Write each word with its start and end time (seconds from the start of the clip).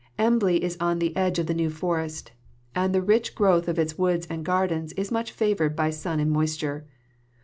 Embley 0.17 0.63
is 0.63 0.77
on 0.79 0.97
the 0.97 1.15
edge 1.15 1.37
of 1.37 1.45
the 1.45 1.53
New 1.53 1.69
Forest, 1.69 2.31
and 2.73 2.91
the 2.91 3.03
rich 3.03 3.35
growth 3.35 3.67
of 3.67 3.77
its 3.77 3.99
woods 3.99 4.25
and 4.31 4.43
gardens 4.43 4.93
is 4.93 5.11
much 5.11 5.31
favoured 5.31 5.75
by 5.75 5.91
sun 5.91 6.19
and 6.19 6.31
moisture. 6.31 6.87